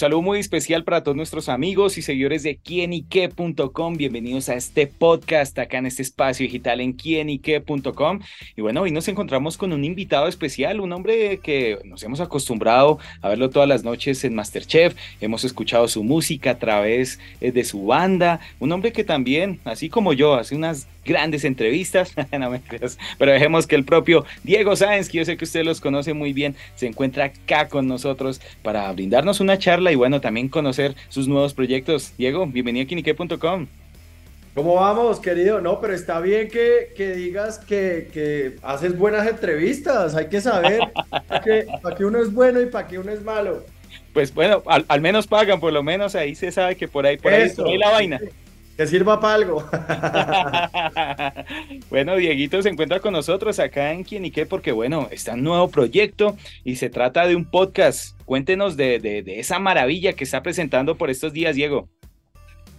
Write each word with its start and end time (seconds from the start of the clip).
saludo 0.00 0.22
muy 0.22 0.38
especial 0.38 0.82
para 0.82 1.02
todos 1.02 1.14
nuestros 1.14 1.50
amigos 1.50 1.98
y 1.98 2.02
seguidores 2.02 2.42
de 2.42 2.56
quienique.com. 2.56 3.96
Bienvenidos 3.98 4.48
a 4.48 4.54
este 4.54 4.86
podcast 4.86 5.58
acá 5.58 5.76
en 5.76 5.84
este 5.84 6.00
espacio 6.00 6.44
digital 6.44 6.80
en 6.80 6.94
quienique.com. 6.94 8.20
Y 8.56 8.62
bueno, 8.62 8.80
hoy 8.80 8.92
nos 8.92 9.08
encontramos 9.08 9.58
con 9.58 9.74
un 9.74 9.84
invitado 9.84 10.26
especial, 10.26 10.80
un 10.80 10.94
hombre 10.94 11.40
que 11.42 11.80
nos 11.84 12.02
hemos 12.02 12.20
acostumbrado 12.20 12.98
a 13.20 13.28
verlo 13.28 13.50
todas 13.50 13.68
las 13.68 13.84
noches 13.84 14.24
en 14.24 14.34
Masterchef. 14.34 14.96
Hemos 15.20 15.44
escuchado 15.44 15.86
su 15.86 16.02
música 16.02 16.52
a 16.52 16.58
través 16.58 17.18
eh, 17.42 17.52
de 17.52 17.64
su 17.64 17.84
banda. 17.84 18.40
Un 18.58 18.72
hombre 18.72 18.92
que 18.92 19.04
también, 19.04 19.60
así 19.66 19.90
como 19.90 20.14
yo, 20.14 20.32
hace 20.32 20.56
unas 20.56 20.88
grandes 21.04 21.44
entrevistas, 21.44 22.14
no 22.38 22.50
me 22.50 22.60
creas, 22.60 22.98
pero 23.18 23.32
dejemos 23.32 23.66
que 23.66 23.74
el 23.74 23.84
propio 23.84 24.24
Diego 24.44 24.76
Sáenz, 24.76 25.08
que 25.08 25.18
yo 25.18 25.24
sé 25.24 25.36
que 25.36 25.44
usted 25.44 25.64
los 25.64 25.80
conoce 25.80 26.14
muy 26.14 26.32
bien, 26.32 26.54
se 26.74 26.86
encuentra 26.86 27.26
acá 27.26 27.68
con 27.68 27.86
nosotros 27.86 28.40
para 28.62 28.90
brindarnos 28.92 29.40
una 29.40 29.58
charla 29.58 29.89
y 29.90 29.96
bueno, 29.96 30.20
también 30.20 30.48
conocer 30.48 30.94
sus 31.08 31.28
nuevos 31.28 31.54
proyectos. 31.54 32.12
Diego, 32.16 32.46
bienvenido 32.46 32.84
a 32.84 32.88
Kinique.com. 32.88 33.66
¿Cómo 34.54 34.74
vamos, 34.74 35.20
querido? 35.20 35.60
No, 35.60 35.80
pero 35.80 35.94
está 35.94 36.20
bien 36.20 36.48
que, 36.48 36.92
que 36.96 37.14
digas 37.14 37.58
que, 37.58 38.10
que, 38.12 38.56
haces 38.62 38.98
buenas 38.98 39.28
entrevistas. 39.28 40.16
Hay 40.16 40.26
que 40.26 40.40
saber 40.40 40.80
para 41.28 41.40
qué, 41.96 42.04
uno 42.04 42.20
es 42.20 42.32
bueno 42.32 42.60
y 42.60 42.66
para 42.66 42.88
qué 42.88 42.98
uno 42.98 43.12
es 43.12 43.22
malo. 43.22 43.64
Pues 44.12 44.34
bueno, 44.34 44.62
al, 44.66 45.00
menos 45.00 45.28
pagan, 45.28 45.60
por 45.60 45.72
lo 45.72 45.84
menos 45.84 46.16
ahí 46.16 46.34
se 46.34 46.50
sabe 46.50 46.76
que 46.76 46.88
por 46.88 47.06
ahí, 47.06 47.16
por 47.16 47.32
ahí, 47.32 47.48
por 47.50 47.68
ahí 47.68 47.78
la 47.78 47.90
vaina. 47.90 48.20
Que 48.80 48.86
sirva 48.86 49.20
para 49.20 49.34
algo. 49.34 49.62
bueno, 51.90 52.16
Dieguito 52.16 52.62
se 52.62 52.70
encuentra 52.70 52.98
con 52.98 53.12
nosotros 53.12 53.58
acá 53.58 53.92
en 53.92 54.04
Quienique 54.04 54.46
porque, 54.46 54.72
bueno, 54.72 55.06
está 55.10 55.34
un 55.34 55.42
nuevo 55.42 55.68
proyecto 55.68 56.34
y 56.64 56.76
se 56.76 56.88
trata 56.88 57.26
de 57.26 57.36
un 57.36 57.44
podcast. 57.44 58.18
Cuéntenos 58.24 58.78
de, 58.78 59.22
esa 59.36 59.58
maravilla 59.58 60.14
que 60.14 60.24
está 60.24 60.42
presentando 60.42 60.96
por 60.96 61.10
estos 61.10 61.34
días, 61.34 61.56
Diego. 61.56 61.90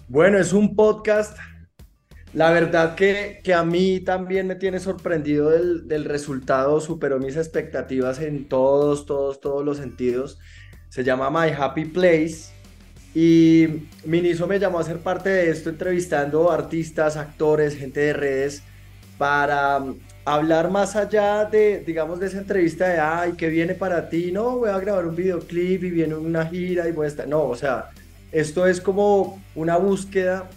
Bueno, 0.07 0.39
es 0.39 0.53
un 0.53 0.75
podcast. 0.75 1.37
La 2.33 2.49
verdad 2.49 2.95
que, 2.95 3.39
que 3.43 3.53
a 3.53 3.63
mí 3.63 3.99
también 3.99 4.47
me 4.47 4.55
tiene 4.55 4.79
sorprendido 4.79 5.51
del, 5.51 5.87
del 5.87 6.05
resultado, 6.05 6.81
superó 6.81 7.19
mis 7.19 7.37
expectativas 7.37 8.19
en 8.21 8.49
todos, 8.49 9.05
todos, 9.05 9.39
todos 9.39 9.63
los 9.63 9.77
sentidos. 9.77 10.39
Se 10.89 11.03
llama 11.03 11.29
My 11.29 11.51
Happy 11.55 11.85
Place 11.85 12.59
y 13.13 13.67
Miniso 14.05 14.47
me 14.47 14.59
llamó 14.59 14.79
a 14.79 14.83
ser 14.83 14.99
parte 14.99 15.29
de 15.29 15.49
esto 15.49 15.69
entrevistando 15.69 16.49
artistas, 16.49 17.17
actores, 17.17 17.75
gente 17.75 17.99
de 17.99 18.13
redes 18.13 18.63
para 19.17 19.77
um, 19.77 19.95
hablar 20.23 20.71
más 20.71 20.95
allá 20.95 21.45
de, 21.45 21.83
digamos, 21.85 22.19
de 22.19 22.27
esa 22.27 22.37
entrevista 22.37 22.87
de, 22.87 22.99
ay, 22.99 23.33
¿qué 23.33 23.49
viene 23.49 23.75
para 23.75 24.09
ti? 24.09 24.31
No, 24.31 24.59
voy 24.59 24.69
a 24.69 24.79
grabar 24.79 25.05
un 25.05 25.15
videoclip 25.15 25.83
y 25.83 25.89
viene 25.91 26.15
una 26.15 26.45
gira 26.45 26.87
y 26.87 26.91
voy 26.91 27.07
a. 27.07 27.25
No, 27.25 27.43
o 27.43 27.55
sea, 27.55 27.89
esto 28.31 28.65
es 28.65 28.79
como 28.79 29.41
una 29.55 29.77
búsqueda 29.77 30.49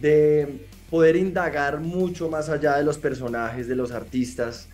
de 0.00 0.66
poder 0.90 1.16
indagar 1.16 1.80
mucho 1.80 2.28
más 2.28 2.50
allá 2.50 2.76
de 2.76 2.84
los 2.84 2.98
personajes, 2.98 3.66
de 3.66 3.76
los 3.76 3.92
artistas, 3.92 4.68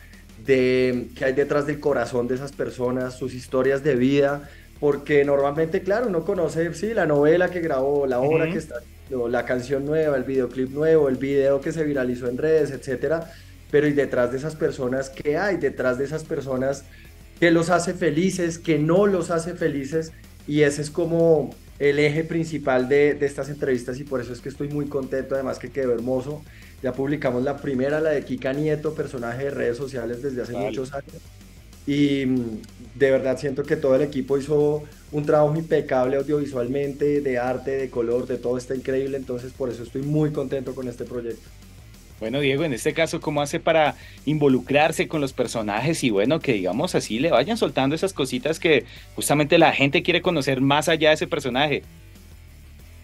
de 0.45 1.08
qué 1.14 1.27
hay 1.27 1.33
detrás 1.33 1.67
del 1.67 1.78
corazón 1.78 2.27
de 2.27 2.34
esas 2.34 2.51
personas, 2.53 3.14
sus 3.14 3.34
historias 3.34 3.84
de 3.84 3.95
vida 3.95 4.51
porque 4.81 5.25
normalmente, 5.27 5.83
claro, 5.83 6.09
uno 6.09 6.25
conoce, 6.25 6.73
sí, 6.73 6.95
la 6.95 7.05
novela 7.05 7.50
que 7.50 7.61
grabó, 7.61 8.06
la 8.06 8.19
obra 8.19 8.50
que 8.50 8.56
está, 8.56 8.77
la 9.11 9.45
canción 9.45 9.84
nueva, 9.84 10.17
el 10.17 10.25
videoclip 10.25 10.70
nuevo, 10.70 11.11
el 11.11 11.17
video 11.17 11.61
que 11.61 11.70
se 11.70 11.84
viralizó 11.84 12.28
en 12.28 12.39
redes, 12.39 12.70
etcétera, 12.70 13.31
pero 13.70 13.86
y 13.86 13.92
detrás 13.92 14.33
de 14.33 14.39
esas 14.39 14.56
personas, 14.56 15.11
¿qué 15.11 15.36
hay? 15.36 15.58
Detrás 15.58 15.98
de 15.98 16.05
esas 16.05 16.25
personas, 16.25 16.84
¿qué 17.39 17.51
los 17.51 17.69
hace 17.69 17.92
felices? 17.92 18.58
¿Qué 18.58 18.79
no 18.79 19.07
los 19.07 19.30
hace 19.30 19.52
felices? 19.55 20.13
Y 20.46 20.63
ese 20.63 20.80
es 20.80 20.91
como 20.91 21.55
el 21.79 21.98
eje 21.98 22.24
principal 22.24 22.89
de, 22.89 23.12
de 23.14 23.27
estas 23.27 23.51
entrevistas 23.51 24.01
y 24.01 24.05
por 24.05 24.23
eso 24.23 24.33
es 24.33 24.41
que 24.41 24.48
estoy 24.48 24.68
muy 24.68 24.86
contento, 24.86 25.35
además 25.35 25.58
que 25.58 25.70
quedó 25.70 25.92
hermoso. 25.92 26.42
Ya 26.83 26.95
publicamos 26.95 27.45
la 27.45 27.58
primera, 27.58 28.01
la 28.01 28.11
de 28.11 28.24
Kika 28.24 28.55
Nieto, 28.55 28.95
personaje 28.95 29.45
de 29.45 29.51
redes 29.51 29.77
sociales 29.77 30.23
desde 30.23 30.41
hace 30.41 30.55
muchos 30.55 30.95
años 30.95 31.20
y 31.86 32.27
mm, 32.27 32.63
de 32.95 33.11
verdad 33.11 33.39
siento 33.39 33.63
que 33.63 33.77
todo 33.77 33.96
el 33.96 34.02
equipo 34.02 34.39
hizo 34.39 34.85
un 35.13 35.27
trabajo 35.27 35.57
impecable 35.57 36.17
audiovisualmente, 36.17 37.20
de 37.20 37.39
arte, 37.39 37.73
de 37.73 37.91
color, 37.91 38.27
de 38.27 38.39
todo 38.39 38.58
está 38.58 38.74
increíble, 38.74 39.17
entonces 39.17 39.52
por 39.52 39.70
eso 39.70 39.83
estoy 39.83 40.02
muy 40.02 40.30
contento 40.30 40.74
con 40.74 40.89
este 40.89 41.05
proyecto. 41.05 41.48
Bueno, 42.20 42.41
Diego, 42.41 42.64
en 42.64 42.74
este 42.74 42.92
caso, 42.92 43.18
¿cómo 43.18 43.41
hace 43.41 43.61
para 43.61 43.96
involucrarse 44.27 45.08
con 45.08 45.23
los 45.23 45.33
personajes 45.33 46.05
y 46.05 46.11
bueno, 46.11 46.39
que 46.39 46.52
digamos 46.52 46.95
así 46.95 47.18
le 47.18 47.30
vayan 47.30 47.57
soltando 47.57 47.97
esas 47.97 48.12
cositas 48.12 48.61
que 48.61 48.85
justamente 49.17 49.57
la 49.57 49.73
gente 49.73 50.02
quiere 50.02 50.20
conocer 50.20 50.61
más 50.61 50.91
allá 50.91 51.08
de 51.08 51.14
ese 51.14 51.27
personaje? 51.27 51.83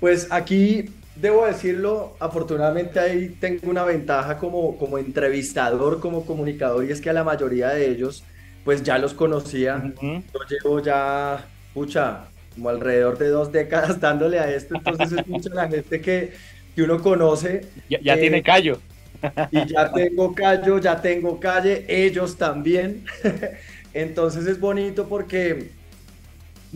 Pues 0.00 0.28
aquí 0.30 0.90
debo 1.16 1.46
decirlo, 1.46 2.14
afortunadamente 2.20 3.00
ahí 3.00 3.34
tengo 3.40 3.70
una 3.70 3.84
ventaja 3.84 4.36
como, 4.36 4.76
como 4.76 4.98
entrevistador, 4.98 5.98
como 5.98 6.26
comunicador, 6.26 6.84
y 6.84 6.92
es 6.92 7.00
que 7.00 7.08
a 7.08 7.14
la 7.14 7.24
mayoría 7.24 7.70
de 7.70 7.90
ellos 7.90 8.22
pues 8.66 8.82
ya 8.82 8.98
los 8.98 9.14
conocía. 9.14 9.80
Yo 10.02 10.40
llevo 10.50 10.82
ya, 10.82 11.46
pucha, 11.72 12.24
como 12.52 12.68
alrededor 12.68 13.16
de 13.16 13.28
dos 13.28 13.52
décadas 13.52 14.00
dándole 14.00 14.40
a 14.40 14.52
esto, 14.52 14.74
entonces 14.74 15.12
es 15.12 15.26
mucha 15.28 15.54
la 15.54 15.68
gente 15.68 16.00
que, 16.00 16.32
que 16.74 16.82
uno 16.82 17.00
conoce. 17.00 17.68
Ya, 17.88 18.14
eh, 18.14 18.18
tiene 18.18 18.42
callo. 18.42 18.80
Y 19.52 19.66
ya 19.66 19.92
tengo 19.94 20.34
callo, 20.34 20.78
ya 20.80 21.00
tengo 21.00 21.38
calle, 21.38 21.86
ellos 21.88 22.36
también. 22.36 23.04
Entonces 23.94 24.46
es 24.46 24.60
bonito 24.60 25.08
porque 25.08 25.70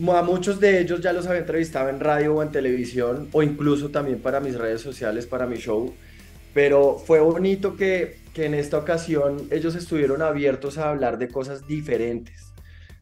a 0.07 0.21
muchos 0.23 0.61
de 0.61 0.79
ellos 0.79 1.01
ya 1.01 1.11
los 1.11 1.27
había 1.27 1.41
entrevistado 1.41 1.89
en 1.89 1.99
radio 1.99 2.35
o 2.35 2.41
en 2.41 2.51
televisión, 2.51 3.27
o 3.33 3.43
incluso 3.43 3.89
también 3.89 4.19
para 4.19 4.39
mis 4.39 4.57
redes 4.57 4.79
sociales, 4.81 5.27
para 5.27 5.45
mi 5.45 5.57
show. 5.57 5.93
Pero 6.53 6.97
fue 6.97 7.19
bonito 7.19 7.75
que 7.75 8.20
que 8.33 8.45
en 8.45 8.53
esta 8.53 8.77
ocasión 8.77 9.47
ellos 9.51 9.75
estuvieron 9.75 10.21
abiertos 10.21 10.77
a 10.77 10.89
hablar 10.89 11.17
de 11.17 11.27
cosas 11.27 11.67
diferentes, 11.67 12.53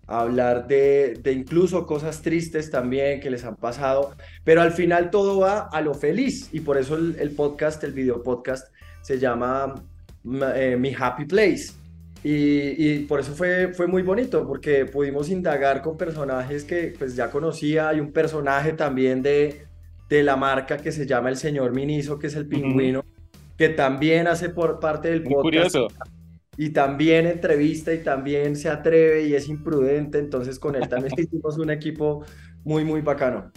a 0.08 0.22
hablar 0.22 0.68
de, 0.68 1.20
incluso 1.32 1.86
cosas 1.86 2.22
tristes 2.22 2.72
también 2.72 3.20
que 3.20 3.30
les 3.30 3.46
han 3.46 3.56
pasado, 3.56 4.16
pero 4.44 4.62
al 4.62 4.72
final 4.72 5.12
todo 5.12 5.40
va 5.40 5.70
a 5.72 5.82
lo 5.82 5.94
feliz 5.94 6.50
y 6.52 6.62
por 6.62 6.78
eso 6.78 6.96
el, 6.96 7.32
podcast, 7.32 7.84
el 7.84 7.94
video 7.94 8.24
podcast, 8.24 8.74
se 9.02 9.20
llama 9.20 9.76
eh, 10.56 10.76
Mi 10.78 10.94
Happy 10.98 11.26
Place. 11.26 11.74
Y, 12.22 13.00
por 13.06 13.22
eso 13.22 13.34
fue, 13.34 13.74
fue 13.74 13.88
muy 13.88 14.02
bonito, 14.02 14.46
porque 14.46 14.84
pudimos 14.86 15.30
indagar 15.30 15.82
con 15.82 15.96
personajes 15.96 16.66
que 16.66 16.94
pues 17.00 17.16
ya 17.16 17.32
conocía. 17.32 17.88
Hay 17.88 18.02
un 18.02 18.12
personaje 18.12 18.74
también 18.74 19.22
de, 19.22 19.62
de 20.10 20.24
la 20.24 20.36
marca 20.36 20.76
que 20.76 20.92
se 20.92 21.06
llama 21.06 21.30
el 21.30 21.38
señor 21.38 21.72
Miniso, 21.72 22.20
que 22.20 22.28
es 22.28 22.36
el 22.36 22.46
pingüino 22.46 23.06
que 23.60 23.68
también 23.68 24.28
hace 24.28 24.48
por 24.48 24.80
parte 24.80 25.10
del 25.10 25.22
podcast. 25.22 25.42
curioso. 25.42 25.88
Y 26.56 26.70
también 26.70 27.28
entrevista 27.28 27.94
y 27.94 28.02
también 28.02 28.56
se 28.56 28.70
atreve 28.70 29.28
y 29.28 29.36
es 29.36 29.50
imprudente. 29.50 30.18
Entonces 30.18 30.58
con 30.60 30.76
él 30.76 30.88
también 30.88 31.14
hicimos 31.18 31.58
un 31.58 31.70
equipo 31.70 32.24
muy, 32.64 32.86
muy 32.86 33.02
bacano. 33.02 33.52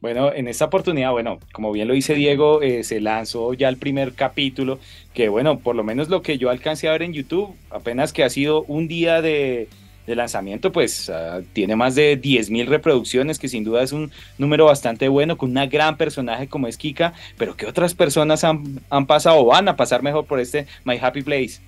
Bueno, 0.00 0.32
en 0.32 0.48
esta 0.48 0.64
oportunidad, 0.64 1.12
bueno, 1.12 1.38
como 1.52 1.70
bien 1.70 1.86
lo 1.86 1.94
dice 1.94 2.14
Diego, 2.14 2.62
eh, 2.62 2.82
se 2.82 3.00
lanzó 3.00 3.54
ya 3.54 3.68
el 3.68 3.76
primer 3.76 4.14
capítulo, 4.14 4.80
que 5.14 5.28
bueno, 5.28 5.60
por 5.60 5.76
lo 5.76 5.84
menos 5.84 6.08
lo 6.08 6.20
que 6.20 6.36
yo 6.36 6.50
alcancé 6.50 6.88
a 6.88 6.92
ver 6.92 7.02
en 7.02 7.12
YouTube, 7.12 7.54
apenas 7.70 8.12
que 8.12 8.24
ha 8.24 8.30
sido 8.30 8.64
un 8.64 8.88
día 8.88 9.22
de, 9.22 9.68
de 10.06 10.14
lanzamiento, 10.14 10.72
pues 10.72 11.10
ah, 11.10 11.40
tiene 11.52 11.76
más 11.76 11.94
de 11.94 12.20
10.000 12.20 12.66
reproducciones, 12.66 13.38
que 13.38 13.48
sin 13.48 13.64
duda 13.64 13.82
es 13.82 13.92
un 13.92 14.10
número 14.38 14.66
bastante 14.66 15.08
bueno, 15.08 15.38
con 15.38 15.50
una 15.50 15.66
gran 15.66 15.96
personaje 15.96 16.48
como 16.48 16.66
es 16.66 16.76
Kika, 16.76 17.14
pero 17.38 17.56
¿qué 17.56 17.66
otras 17.66 17.94
personas 17.94 18.44
han, 18.44 18.80
han 18.90 19.06
pasado 19.06 19.38
o 19.38 19.46
van 19.46 19.68
a 19.68 19.76
pasar 19.76 20.02
mejor 20.02 20.26
por 20.26 20.40
este 20.40 20.66
My 20.84 20.98
Happy 21.00 21.22
Place? 21.22 21.60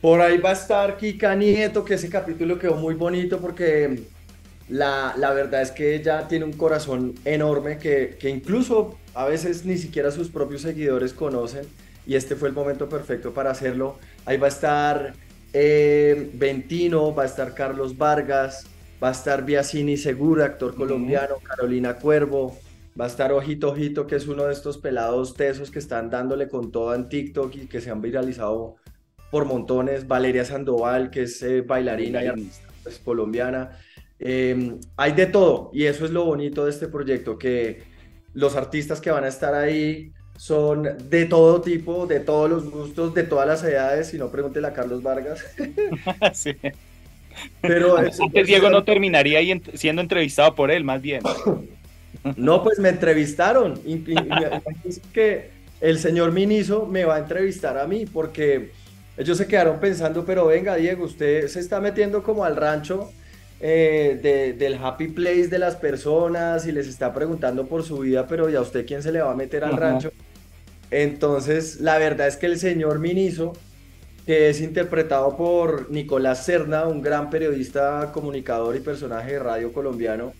Por 0.00 0.20
ahí 0.20 0.38
va 0.38 0.50
a 0.50 0.54
estar 0.54 0.96
Kika 0.96 1.34
Nieto, 1.34 1.84
que 1.84 1.94
ese 1.94 2.08
capítulo 2.08 2.58
quedó 2.58 2.76
muy 2.76 2.94
bonito 2.94 3.38
porque 3.38 4.00
la, 4.68 5.14
la 5.16 5.32
verdad 5.32 5.62
es 5.62 5.70
que 5.72 5.94
ella 5.94 6.26
tiene 6.26 6.44
un 6.44 6.52
corazón 6.52 7.14
enorme 7.24 7.78
que, 7.78 8.16
que 8.18 8.30
incluso 8.30 8.96
a 9.14 9.26
veces 9.26 9.64
ni 9.64 9.76
siquiera 9.76 10.10
sus 10.10 10.30
propios 10.30 10.62
seguidores 10.62 11.12
conocen 11.12 11.66
y 12.06 12.14
este 12.14 12.34
fue 12.34 12.48
el 12.48 12.54
momento 12.54 12.88
perfecto 12.88 13.34
para 13.34 13.50
hacerlo. 13.50 13.98
Ahí 14.24 14.36
va 14.36 14.46
a 14.46 14.50
estar 14.50 15.14
eh, 15.52 16.30
Ventino, 16.34 17.14
va 17.14 17.24
a 17.24 17.26
estar 17.26 17.54
Carlos 17.54 17.96
Vargas, 17.96 18.66
va 19.02 19.08
a 19.08 19.12
estar 19.12 19.44
Biasini 19.44 19.96
Segura, 19.96 20.44
actor 20.44 20.74
colombiano, 20.74 21.36
Carolina 21.42 21.96
Cuervo, 21.96 22.58
va 22.98 23.04
a 23.04 23.08
estar 23.08 23.32
Ojito 23.32 23.70
Ojito, 23.70 24.06
que 24.06 24.16
es 24.16 24.26
uno 24.28 24.44
de 24.44 24.52
estos 24.52 24.78
pelados 24.78 25.34
tesos 25.34 25.70
que 25.70 25.78
están 25.78 26.10
dándole 26.10 26.48
con 26.48 26.70
todo 26.70 26.94
en 26.94 27.08
TikTok 27.08 27.54
y 27.56 27.66
que 27.66 27.80
se 27.80 27.90
han 27.90 28.00
viralizado 28.00 28.76
por 29.30 29.44
montones, 29.44 30.06
Valeria 30.06 30.44
Sandoval, 30.44 31.10
que 31.10 31.22
es 31.22 31.42
eh, 31.42 31.62
bailarina 31.62 32.22
y 32.22 32.26
artista 32.26 32.68
pues, 32.82 32.98
colombiana. 32.98 33.78
Em, 34.18 34.78
hay 34.96 35.12
de 35.12 35.26
todo 35.26 35.70
y 35.72 35.84
eso 35.84 36.04
es 36.04 36.10
lo 36.10 36.24
bonito 36.24 36.64
de 36.64 36.70
este 36.70 36.88
proyecto, 36.88 37.38
que 37.38 37.82
los 38.34 38.54
artistas 38.54 39.00
que 39.00 39.10
van 39.10 39.24
a 39.24 39.28
estar 39.28 39.54
ahí 39.54 40.12
son 40.40 40.88
de 41.10 41.26
todo 41.26 41.60
tipo, 41.60 42.06
de 42.06 42.18
todos 42.18 42.48
los 42.48 42.70
gustos, 42.70 43.12
de 43.12 43.24
todas 43.24 43.46
las 43.46 43.62
edades, 43.62 44.08
si 44.08 44.16
no 44.16 44.30
pregúntele 44.30 44.68
a 44.68 44.72
Carlos 44.72 45.02
Vargas. 45.02 45.44
sí. 46.32 46.56
Pero 47.60 47.96
Diego 48.46 48.70
no 48.70 48.82
terminaría 48.82 49.40
siendo 49.74 50.00
entrevistado 50.00 50.54
por 50.54 50.70
él, 50.70 50.82
más 50.82 51.02
bien. 51.02 51.22
No, 52.36 52.62
pues 52.62 52.78
me 52.78 52.90
entrevistaron. 52.90 53.80
que 55.14 55.50
el 55.80 55.98
señor 55.98 56.32
Miniso 56.32 56.84
me 56.84 57.06
va 57.06 57.16
a 57.16 57.18
entrevistar 57.18 57.78
a 57.78 57.86
mí 57.86 58.04
porque 58.04 58.72
ellos 59.16 59.38
se 59.38 59.46
quedaron 59.46 59.80
pensando, 59.80 60.26
pero 60.26 60.46
venga 60.46 60.74
Diego, 60.76 61.04
usted 61.04 61.48
se 61.48 61.60
está 61.60 61.80
metiendo 61.80 62.22
como 62.22 62.44
al 62.44 62.56
rancho 62.56 63.10
eh, 63.60 64.54
del 64.58 64.74
happy 64.74 65.08
place 65.08 65.48
de 65.48 65.58
las 65.58 65.76
personas 65.76 66.66
y 66.66 66.72
les 66.72 66.88
está 66.88 67.14
preguntando 67.14 67.66
por 67.66 67.84
su 67.84 68.00
vida, 68.00 68.26
pero 68.26 68.50
¿y 68.50 68.54
a 68.56 68.60
usted 68.60 68.84
quién 68.86 69.02
se 69.02 69.12
le 69.12 69.22
va 69.22 69.30
a 69.30 69.36
meter 69.36 69.64
al 69.64 69.78
rancho? 69.78 70.12
Entonces, 70.90 71.80
la 71.80 71.98
verdad 71.98 72.26
es 72.26 72.36
que 72.36 72.46
el 72.46 72.58
señor 72.58 72.98
Miniso, 72.98 73.52
que 74.26 74.50
es 74.50 74.60
interpretado 74.60 75.36
por 75.36 75.90
Nicolás 75.90 76.44
Serna, 76.44 76.86
un 76.86 77.00
gran 77.00 77.30
periodista, 77.30 78.10
comunicador 78.12 78.76
y 78.76 78.80
personaje 78.80 79.32
de 79.32 79.38
radio 79.38 79.72
colombiano, 79.72 80.32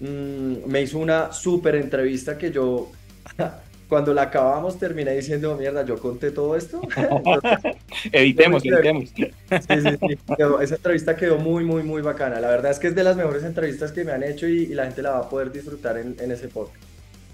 mm, 0.00 0.66
me 0.66 0.82
hizo 0.82 0.98
una 0.98 1.32
súper 1.32 1.76
entrevista 1.76 2.38
que 2.38 2.50
yo 2.50 2.90
cuando 3.88 4.14
la 4.14 4.22
acabamos 4.22 4.78
terminé 4.78 5.14
diciendo, 5.14 5.54
mierda, 5.54 5.84
yo 5.84 5.98
conté 5.98 6.30
todo 6.30 6.56
esto. 6.56 6.80
editemos, 8.12 8.64
editemos. 8.64 9.12
Sí, 9.14 9.28
sí, 9.68 9.96
sí. 10.00 10.18
esa 10.62 10.76
entrevista 10.76 11.14
quedó 11.14 11.36
muy, 11.36 11.62
muy, 11.62 11.82
muy 11.82 12.00
bacana. 12.00 12.40
La 12.40 12.48
verdad 12.48 12.70
es 12.70 12.78
que 12.78 12.88
es 12.88 12.94
de 12.94 13.04
las 13.04 13.18
mejores 13.18 13.44
entrevistas 13.44 13.92
que 13.92 14.02
me 14.02 14.12
han 14.12 14.22
hecho 14.22 14.48
y, 14.48 14.68
la 14.68 14.84
gente 14.84 15.02
la 15.02 15.10
va 15.10 15.18
a 15.18 15.28
poder 15.28 15.52
disfrutar 15.52 15.98
en, 15.98 16.16
en 16.18 16.30
ese 16.30 16.48
podcast. 16.48 16.82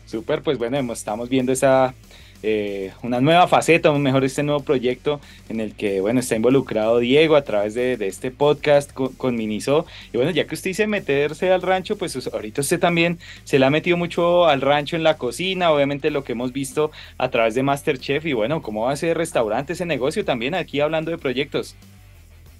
Súper, 0.04 0.42
pues 0.42 0.58
bueno, 0.58 0.92
estamos 0.92 1.28
viendo 1.28 1.52
esa, 1.52 1.94
eh, 2.42 2.92
una 3.02 3.20
nueva 3.20 3.48
faceta, 3.48 3.90
o 3.90 3.98
mejor 3.98 4.24
este 4.24 4.42
nuevo 4.42 4.60
proyecto 4.60 5.20
en 5.48 5.60
el 5.60 5.74
que, 5.74 6.00
bueno, 6.00 6.20
está 6.20 6.36
involucrado 6.36 6.98
Diego 6.98 7.36
a 7.36 7.42
través 7.42 7.74
de, 7.74 7.94
este 8.00 8.30
podcast 8.30 8.92
con, 8.92 9.36
Miniso. 9.36 9.86
Y 10.12 10.16
bueno, 10.16 10.30
ya 10.30 10.46
que 10.46 10.54
usted 10.54 10.70
dice 10.70 10.86
meterse 10.86 11.50
al 11.50 11.62
rancho, 11.62 11.96
pues 11.96 12.16
ahorita 12.32 12.60
usted 12.60 12.78
también 12.78 13.18
se 13.44 13.58
le 13.58 13.66
ha 13.66 13.70
metido 13.70 13.96
mucho 13.96 14.46
al 14.46 14.60
rancho 14.60 14.96
en 14.96 15.02
la 15.02 15.16
cocina, 15.16 15.70
obviamente 15.72 16.10
lo 16.10 16.24
que 16.24 16.32
hemos 16.32 16.52
visto 16.52 16.90
a 17.18 17.28
través 17.30 17.54
de 17.54 17.62
Masterchef 17.62 18.24
y 18.26 18.32
bueno, 18.32 18.62
cómo 18.62 18.94
ser 18.96 19.16
restaurante 19.16 19.72
ese 19.74 19.86
negocio 19.86 20.24
también 20.24 20.54
aquí 20.54 20.80
hablando 20.80 21.10
de 21.10 21.18
proyectos. 21.18 21.74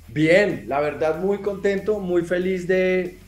Bien, 0.08 0.64
la 0.68 0.80
verdad 0.80 1.20
muy 1.20 1.38
contento, 1.38 2.00
muy 2.00 2.22
feliz 2.22 2.66
de, 2.66 3.18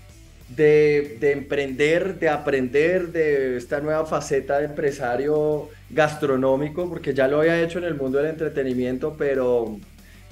de, 0.57 1.19
emprender, 1.33 2.19
de 2.19 2.29
aprender 2.29 3.13
de 3.13 3.57
esta 3.57 3.81
nueva 3.81 4.05
faceta 4.05 4.59
de 4.59 4.67
empresario 4.67 5.69
gastronómico, 5.91 6.89
porque 6.89 7.15
ya 7.15 7.29
lo 7.29 7.41
había 7.41 7.61
hecho 7.63 7.79
en 7.79 7.85
el 7.85 7.95
mundo 7.95 8.19
del 8.19 8.29
entretenimiento, 8.29 9.15
pero 9.17 9.79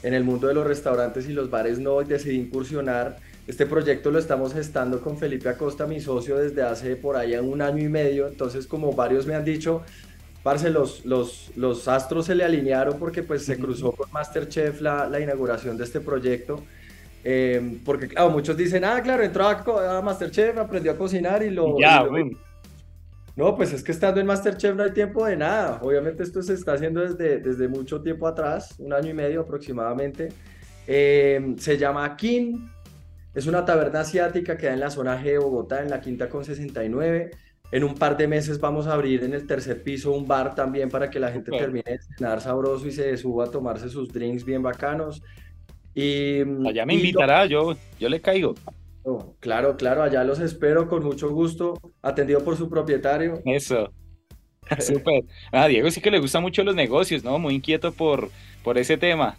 en 0.03 0.15
el 0.15 0.25
mundo 0.25 0.49
de 0.49 0.55
los 0.55 0.67
restaurantes 0.67 1.29
y 1.29 1.33
los 1.33 1.51
bares 1.51 1.79
no, 1.79 2.01
decidí 2.03 2.37
incursionar. 2.37 3.19
Este 3.47 3.65
proyecto 3.65 4.11
lo 4.11 4.19
estamos 4.19 4.53
gestando 4.53 5.01
con 5.01 5.19
Felipe 5.19 5.49
Acosta, 5.49 5.87
mi 5.87 6.01
socio, 6.01 6.37
desde 6.37 6.63
hace 6.63 6.97
por 6.97 7.17
allá 7.17 7.41
un 7.41 7.63
año 7.63 7.83
y 7.83 7.89
medio. 7.89 8.27
Entonces, 8.29 8.67
como 8.67 8.93
varios 8.93 9.27
me 9.27 9.35
han 9.35 9.45
dicho, 9.45 9.83
parce, 10.43 10.69
los, 10.69 11.07
los, 11.07 11.51
los 11.57 11.89
astros 11.89 12.27
se 12.27 12.35
le 12.35 12.45
alinearon 12.45 12.99
porque 12.99 13.23
pues 13.23 13.45
se 13.45 13.57
cruzó 13.57 13.93
con 13.93 14.11
Masterchef 14.13 14.81
la, 14.81 15.09
la 15.09 15.21
inauguración 15.21 15.79
de 15.79 15.85
este 15.85 16.01
proyecto. 16.01 16.63
Em, 17.31 17.79
porque, 17.85 18.09
claro, 18.09 18.31
muchos 18.31 18.57
dicen, 18.57 18.87
ah, 18.87 19.03
claro, 19.03 19.23
entró 19.23 19.47
a, 19.47 20.01
Masterchef, 20.01 20.57
aprendió 20.57 20.93
a 20.93 20.97
cocinar 20.97 21.43
y 21.43 21.51
lo... 21.51 21.79
ya, 21.79 22.07
No, 23.37 23.55
pues 23.55 23.75
es 23.75 23.83
que 23.83 23.93
estando 23.93 24.19
en 24.19 24.27
Masterchef 24.27 24.75
no 24.75 24.83
hay 24.83 24.93
tiempo 24.93 25.27
de 25.27 25.37
nada. 25.37 25.79
Obviamente 25.83 26.23
esto 26.23 26.41
se 26.41 26.55
está 26.55 26.73
haciendo 26.73 27.03
desde, 27.03 27.39
desde 27.41 27.69
mucho 27.69 28.01
tiempo 28.01 28.27
atrás, 28.27 28.77
un 28.79 28.95
año 28.95 29.11
y 29.11 29.13
medio 29.13 29.43
aproximadamente. 29.43 30.31
Em, 30.87 31.59
se 31.59 31.77
llama 31.77 32.17
King, 32.17 32.67
es 33.35 33.47
una 33.47 33.63
taberna 33.63 34.01
asiática 34.01 34.57
que 34.57 34.69
da 34.69 34.73
en 34.73 34.81
la 34.81 34.89
zona 34.89 35.23
G 35.23 35.25
de 35.25 35.39
Bogotá, 35.39 35.83
en 35.83 35.91
la 35.91 36.01
quinta 36.01 36.31
con 36.31 36.47
69. 36.47 37.33
En 37.73 37.85
un 37.85 37.95
par 37.95 38.17
de 38.17 38.27
meses 38.27 38.59
vamos 38.59 38.87
a 38.87 38.95
abrir 38.95 39.23
en 39.23 39.35
el 39.35 39.47
tercer 39.47 39.83
piso 39.83 40.13
un 40.13 40.27
bar 40.27 40.55
también 40.55 40.89
para 40.89 41.11
que 41.11 41.21
la 41.21 41.31
gente 41.31 41.51
termine 41.51 41.85
de 41.85 41.99
cenar 42.17 42.41
sabroso 42.41 42.87
y 42.87 42.93
se 42.93 43.15
suba 43.19 43.45
a 43.45 43.51
tomarse 43.51 43.91
sus 43.91 44.11
drinks 44.11 44.47
bien 44.47 44.63
bacanos. 44.63 45.23
Y, 45.99 46.43
allá 46.65 46.87
me 46.87 46.95
invitará, 46.95 47.45
yo, 47.47 47.77
yo 47.99 48.09
le 48.09 48.21
caigo. 48.21 48.55
Oh, 49.03 49.35
claro, 49.41 49.77
claro, 49.77 50.05
allá 50.05 50.23
los 50.23 50.39
espero 50.39 50.89
con 50.89 51.03
mucho 51.03 51.29
gusto, 51.31 51.77
atendido 52.03 52.45
por 52.45 52.57
su 52.57 52.71
propietario. 52.71 53.43
Eso. 53.45 53.93
Súper. 54.79 55.25
Ah, 55.51 55.67
Diego 55.67 55.91
sí 55.91 56.01
que 56.01 56.13
le 56.13 56.21
gusta 56.21 56.39
mucho 56.39 56.63
los 56.63 56.77
negocios, 56.77 57.25
¿no? 57.25 57.37
Muy 57.41 57.57
inquieto 57.57 57.91
por, 57.91 58.31
por 58.63 58.79
ese 58.79 58.97
tema. 58.97 59.37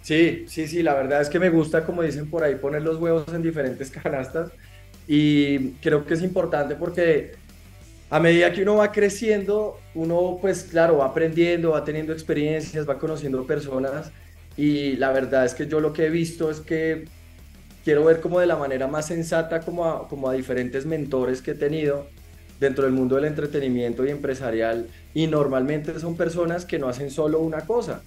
Sí, 0.00 0.46
sí, 0.48 0.66
sí, 0.66 0.82
la 0.82 0.94
verdad 0.94 1.20
es 1.20 1.28
que 1.28 1.38
me 1.38 1.50
gusta, 1.50 1.84
como 1.84 2.00
dicen 2.00 2.30
por 2.30 2.42
ahí, 2.42 2.54
poner 2.54 2.80
los 2.80 2.96
huevos 2.96 3.28
en 3.34 3.42
diferentes 3.42 3.90
canastas 4.02 4.52
y 5.06 5.72
creo 5.82 6.06
que 6.06 6.14
es 6.14 6.22
importante 6.22 6.74
porque 6.74 7.32
a 8.08 8.18
medida 8.18 8.50
que 8.50 8.62
uno 8.62 8.76
va 8.76 8.92
creciendo, 8.92 9.78
uno 9.94 10.38
pues 10.40 10.62
claro, 10.62 10.96
va 10.98 11.06
aprendiendo, 11.06 11.72
va 11.72 11.84
teniendo 11.84 12.14
experiencias, 12.14 12.88
va 12.88 12.98
conociendo 12.98 13.46
personas 13.46 14.10
y 14.56 14.96
la 14.96 15.12
verdad 15.12 15.44
es 15.44 15.54
que 15.54 15.66
yo 15.68 15.80
lo 15.80 15.92
que 15.92 16.06
he 16.06 16.10
visto 16.10 16.50
es 16.50 16.60
que 16.60 17.10
quiero 17.82 18.04
ver 18.04 18.20
como 18.20 18.40
de 18.40 18.46
la 18.46 18.56
manera 18.56 18.88
más 18.88 19.06
sensata 19.08 19.64
como 19.64 19.86
a, 19.86 20.08
como 20.08 20.28
a 20.28 20.34
diferentes 20.34 20.86
mentores 20.86 21.42
que 21.42 21.52
he 21.52 21.54
tenido 21.54 22.14
dentro 22.58 22.84
del 22.84 22.92
mundo 22.94 23.16
del 23.16 23.26
entretenimiento 23.26 24.04
y 24.06 24.10
empresarial. 24.10 24.90
Y 25.14 25.26
normalmente 25.28 25.98
son 26.00 26.16
personas 26.16 26.66
que 26.66 26.78
no 26.78 26.88
hacen 26.88 27.10
solo 27.10 27.40
una 27.40 27.66
cosa. 27.66 28.06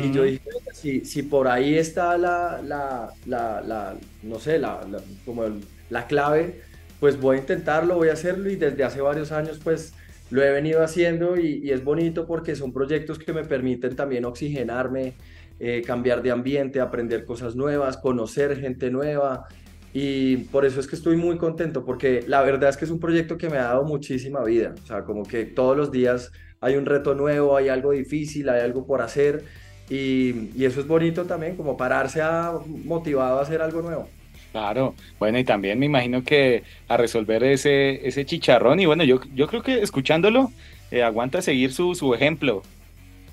Y 0.00 0.10
yo 0.12 0.24
dije, 0.24 0.42
si, 0.72 1.04
si 1.04 1.22
por 1.24 1.48
ahí 1.48 1.74
está 1.76 2.16
la, 2.18 2.60
la, 2.62 3.14
la, 3.24 3.62
la 3.62 3.98
no 4.22 4.38
sé, 4.38 4.58
la, 4.58 4.86
como 5.24 5.44
la 5.88 6.06
clave, 6.06 6.62
pues 7.00 7.18
voy 7.20 7.36
a 7.38 7.40
intentarlo, 7.40 7.96
voy 7.96 8.08
a 8.10 8.12
hacerlo 8.14 8.50
y 8.50 8.56
desde 8.56 8.84
hace 8.84 9.00
varios 9.00 9.32
años 9.32 9.60
pues 9.62 9.94
lo 10.30 10.42
he 10.42 10.50
venido 10.50 10.82
haciendo 10.82 11.38
y, 11.38 11.70
es 11.70 11.82
bonito 11.84 12.26
porque 12.26 12.54
son 12.54 12.72
proyectos 12.72 13.18
que 13.18 13.32
me 13.32 13.44
permiten 13.44 13.96
también 13.96 14.24
oxigenarme, 14.24 15.14
eh, 15.58 15.82
cambiar 15.86 16.22
de 16.22 16.30
ambiente, 16.30 16.80
aprender 16.80 17.24
cosas 17.24 17.56
nuevas, 17.56 17.96
conocer 17.96 18.58
gente 18.58 18.90
nueva. 18.90 19.46
Y 19.92 20.36
por 20.36 20.66
eso 20.66 20.80
es 20.80 20.86
que 20.86 20.96
estoy 20.96 21.16
muy 21.16 21.38
contento, 21.38 21.84
porque 21.84 22.22
la 22.26 22.42
verdad 22.42 22.70
es 22.70 22.76
que 22.76 22.84
es 22.84 22.90
un 22.90 23.00
proyecto 23.00 23.38
que 23.38 23.48
me 23.48 23.56
ha 23.56 23.64
dado 23.64 23.84
muchísima 23.84 24.44
vida. 24.44 24.74
O 24.82 24.86
sea, 24.86 25.04
como 25.04 25.24
que 25.24 25.46
todos 25.46 25.76
los 25.76 25.90
días 25.90 26.30
hay 26.60 26.76
un 26.76 26.84
reto 26.84 27.14
nuevo, 27.14 27.56
hay 27.56 27.68
algo 27.68 27.92
difícil, 27.92 28.48
hay 28.48 28.60
algo 28.60 28.86
por 28.86 29.00
hacer. 29.00 29.44
Y, 29.88 30.50
y 30.54 30.66
eso 30.66 30.80
es 30.80 30.86
bonito 30.86 31.24
también, 31.24 31.56
como 31.56 31.76
pararse 31.78 32.20
a, 32.20 32.52
motivado 32.84 33.38
a 33.38 33.42
hacer 33.42 33.62
algo 33.62 33.80
nuevo. 33.80 34.08
Claro, 34.52 34.94
bueno, 35.18 35.38
y 35.38 35.44
también 35.44 35.78
me 35.78 35.86
imagino 35.86 36.24
que 36.24 36.62
a 36.88 36.96
resolver 36.96 37.44
ese, 37.44 38.06
ese 38.08 38.24
chicharrón, 38.24 38.80
y 38.80 38.86
bueno, 38.86 39.04
yo, 39.04 39.20
yo 39.34 39.46
creo 39.46 39.62
que 39.62 39.82
escuchándolo, 39.82 40.50
eh, 40.90 41.02
aguanta 41.02 41.42
seguir 41.42 41.72
su, 41.72 41.94
su 41.94 42.14
ejemplo 42.14 42.62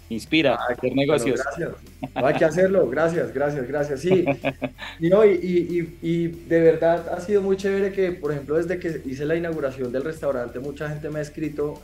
inspira 0.10 0.56
a 0.56 0.74
hacer 0.74 0.96
negocios. 0.96 1.42
gracias. 1.44 1.70
hay 2.14 2.34
que 2.36 2.46
hacerlo, 2.46 2.88
gracias, 2.90 3.34
gracias, 3.34 3.68
gracias. 3.68 4.02
Sí, 4.02 4.26
y, 5.00 5.10
no, 5.10 5.26
y, 5.26 5.32
y, 5.32 5.98
y, 6.02 6.28
de 6.28 6.60
verdad 6.60 7.10
ha 7.10 7.20
sido 7.20 7.42
muy 7.42 7.58
chévere 7.58 7.92
que, 7.92 8.12
por 8.12 8.32
ejemplo, 8.32 8.56
desde 8.56 8.80
que 8.80 9.02
hice 9.06 9.26
la 9.26 9.36
inauguración 9.36 9.92
del 9.92 10.04
restaurante, 10.04 10.60
mucha 10.60 10.90
gente 10.90 11.10
me 11.10 11.20
ha 11.20 11.22
escrito 11.22 11.82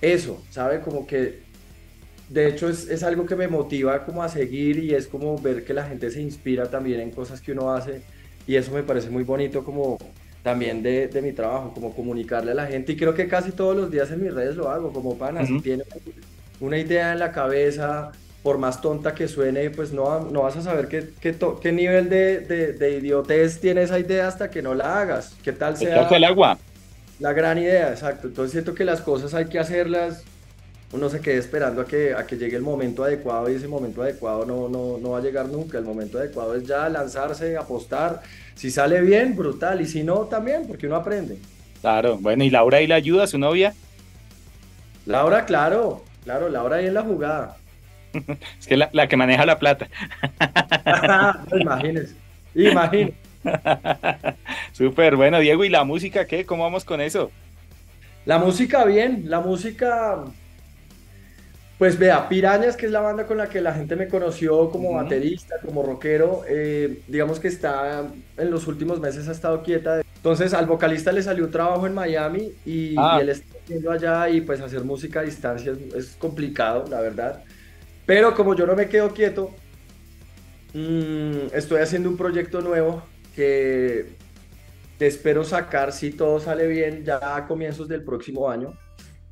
eso, 0.00 0.42
¿sabe? 0.50 0.80
Como 0.80 1.06
que, 1.06 1.40
de 2.28 2.48
hecho, 2.48 2.68
es, 2.68 2.88
es 2.88 3.02
algo 3.02 3.26
que 3.26 3.36
me 3.36 3.48
motiva 3.48 4.04
como 4.04 4.22
a 4.22 4.28
seguir 4.28 4.78
y 4.78 4.94
es 4.94 5.06
como 5.06 5.38
ver 5.38 5.64
que 5.64 5.74
la 5.74 5.84
gente 5.84 6.10
se 6.10 6.22
inspira 6.22 6.70
también 6.70 7.00
en 7.00 7.10
cosas 7.10 7.40
que 7.40 7.52
uno 7.52 7.72
hace 7.72 8.02
y 8.50 8.56
eso 8.56 8.72
me 8.72 8.82
parece 8.82 9.10
muy 9.10 9.22
bonito 9.22 9.62
como 9.62 9.96
también 10.42 10.82
de, 10.82 11.06
de 11.06 11.22
mi 11.22 11.32
trabajo, 11.32 11.72
como 11.72 11.94
comunicarle 11.94 12.50
a 12.50 12.54
la 12.54 12.66
gente 12.66 12.90
y 12.90 12.96
creo 12.96 13.14
que 13.14 13.28
casi 13.28 13.52
todos 13.52 13.76
los 13.76 13.92
días 13.92 14.10
en 14.10 14.24
mis 14.24 14.34
redes 14.34 14.56
lo 14.56 14.68
hago, 14.68 14.92
como 14.92 15.16
pana, 15.16 15.46
si 15.46 15.60
tiene 15.60 15.84
una 16.58 16.76
idea 16.76 17.12
en 17.12 17.20
la 17.20 17.30
cabeza, 17.30 18.10
por 18.42 18.58
más 18.58 18.80
tonta 18.80 19.14
que 19.14 19.28
suene, 19.28 19.70
pues 19.70 19.92
no, 19.92 20.18
no 20.32 20.42
vas 20.42 20.56
a 20.56 20.62
saber 20.62 20.88
qué, 20.88 21.10
qué, 21.20 21.36
qué 21.62 21.70
nivel 21.70 22.08
de, 22.08 22.40
de, 22.40 22.72
de, 22.72 22.98
idiotez 22.98 23.60
tiene 23.60 23.82
esa 23.82 24.00
idea 24.00 24.26
hasta 24.26 24.50
que 24.50 24.62
no 24.62 24.74
la 24.74 25.00
hagas. 25.00 25.36
¿Qué 25.44 25.52
tal 25.52 25.76
sea? 25.76 26.08
El 26.08 26.24
agua. 26.24 26.58
La 27.20 27.32
gran 27.32 27.56
idea, 27.56 27.90
exacto. 27.90 28.26
Entonces 28.26 28.50
siento 28.50 28.74
que 28.74 28.84
las 28.84 29.00
cosas 29.00 29.32
hay 29.32 29.44
que 29.44 29.60
hacerlas. 29.60 30.24
Uno 30.92 31.08
se 31.08 31.20
quede 31.20 31.38
esperando 31.38 31.82
a 31.82 31.84
que, 31.86 32.14
a 32.14 32.26
que 32.26 32.36
llegue 32.36 32.56
el 32.56 32.62
momento 32.62 33.04
adecuado 33.04 33.48
y 33.48 33.54
ese 33.54 33.68
momento 33.68 34.02
adecuado 34.02 34.44
no, 34.44 34.68
no, 34.68 34.98
no 34.98 35.10
va 35.10 35.18
a 35.18 35.22
llegar 35.22 35.46
nunca. 35.46 35.78
El 35.78 35.84
momento 35.84 36.18
adecuado 36.18 36.56
es 36.56 36.64
ya 36.66 36.88
lanzarse, 36.88 37.56
apostar. 37.56 38.22
Si 38.54 38.70
sale 38.70 39.00
bien, 39.00 39.36
brutal. 39.36 39.80
Y 39.80 39.86
si 39.86 40.02
no, 40.02 40.20
también, 40.22 40.66
porque 40.66 40.86
uno 40.86 40.96
aprende. 40.96 41.38
Claro. 41.80 42.18
Bueno, 42.18 42.42
¿y 42.42 42.50
Laura 42.50 42.80
y 42.80 42.88
la 42.88 42.96
ayuda, 42.96 43.26
su 43.28 43.38
novia? 43.38 43.72
Laura, 45.06 45.44
claro. 45.44 46.04
Claro, 46.24 46.48
Laura 46.48 46.76
ahí 46.76 46.86
en 46.86 46.94
la 46.94 47.02
jugada. 47.02 47.56
es 48.58 48.66
que 48.66 48.76
la, 48.76 48.90
la, 48.92 49.08
que 49.08 49.16
maneja 49.16 49.46
la 49.46 49.58
plata. 49.58 49.88
imagínese, 51.58 52.14
imagínese. 52.54 53.14
Súper, 54.72 55.16
bueno, 55.16 55.38
Diego, 55.38 55.64
¿y 55.64 55.68
la 55.68 55.84
música 55.84 56.26
qué? 56.26 56.44
¿Cómo 56.44 56.64
vamos 56.64 56.84
con 56.84 57.00
eso? 57.00 57.30
La 58.26 58.38
música 58.38 58.84
bien, 58.84 59.24
la 59.26 59.40
música, 59.40 60.24
pues 61.80 61.98
vea, 61.98 62.28
Pirañas, 62.28 62.76
que 62.76 62.84
es 62.84 62.92
la 62.92 63.00
banda 63.00 63.24
con 63.26 63.38
la 63.38 63.48
que 63.48 63.62
la 63.62 63.72
gente 63.72 63.96
me 63.96 64.06
conoció 64.06 64.68
como 64.68 64.92
baterista, 64.92 65.54
como 65.64 65.82
rockero, 65.82 66.42
eh, 66.46 67.00
digamos 67.08 67.40
que 67.40 67.48
está 67.48 68.06
en 68.36 68.50
los 68.50 68.66
últimos 68.66 69.00
meses 69.00 69.26
ha 69.28 69.32
estado 69.32 69.62
quieta 69.62 70.02
Entonces 70.16 70.52
al 70.52 70.66
vocalista 70.66 71.10
le 71.10 71.22
salió 71.22 71.46
un 71.46 71.50
trabajo 71.50 71.86
en 71.86 71.94
Miami 71.94 72.52
y, 72.66 72.94
Ah. 72.98 73.16
y 73.16 73.22
él 73.22 73.30
está 73.30 73.56
yendo 73.66 73.90
allá 73.90 74.28
y 74.28 74.42
pues 74.42 74.60
hacer 74.60 74.84
música 74.84 75.20
a 75.20 75.22
distancia 75.22 75.72
es, 75.72 75.94
es 75.94 76.16
complicado, 76.16 76.84
la 76.90 77.00
verdad. 77.00 77.42
Pero 78.04 78.34
como 78.34 78.54
yo 78.54 78.66
no 78.66 78.76
me 78.76 78.86
quedo 78.90 79.14
quieto, 79.14 79.50
mm, 80.74 81.54
estoy 81.54 81.80
haciendo 81.80 82.10
un 82.10 82.18
proyecto 82.18 82.60
nuevo 82.60 83.02
que 83.34 84.18
te 84.98 85.06
espero 85.06 85.44
sacar 85.44 85.92
si 85.92 86.10
todo 86.10 86.40
sale 86.40 86.66
bien 86.66 87.04
ya 87.04 87.36
a 87.36 87.46
comienzos 87.46 87.88
del 87.88 88.04
próximo 88.04 88.50
año. 88.50 88.74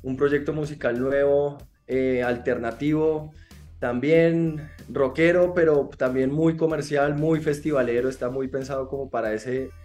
Un 0.01 0.17
proyecto 0.17 0.51
musical 0.53 0.99
nuevo, 0.99 1.59
eh, 1.89 2.23
alternativo, 2.23 3.33
también 3.79 4.69
rockero, 4.89 5.53
pero 5.55 5.89
también 5.97 6.31
muy 6.31 6.57
comercial, 6.57 7.15
muy 7.17 7.41
festivalero, 7.41 8.09
está 8.09 8.29
muy 8.31 8.49
pensado 8.49 8.89
como 8.89 9.11
para 9.11 9.33
ese, 9.33 9.75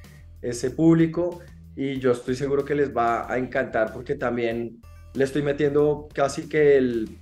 ese 0.42 0.70
público 0.73 1.40
y 1.76 1.99
yo 2.00 2.12
estoy 2.12 2.37
seguro 2.37 2.64
que 2.66 2.76
les 2.76 2.96
va 2.96 3.32
a 3.32 3.38
encantar 3.38 3.92
porque 3.92 4.16
también 4.16 4.80
le 5.14 5.25
estoy 5.25 5.42
metiendo 5.42 6.08
casi 6.14 6.49
que 6.49 6.76
el, 6.78 7.20